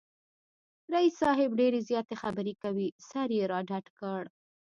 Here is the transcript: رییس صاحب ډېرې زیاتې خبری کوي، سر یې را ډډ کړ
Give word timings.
رییس 0.93 1.13
صاحب 1.21 1.49
ډېرې 1.59 1.79
زیاتې 1.89 2.15
خبری 2.21 2.53
کوي، 2.63 2.87
سر 3.09 3.29
یې 3.37 3.43
را 3.51 3.59
ډډ 3.69 3.85
کړ 3.99 4.21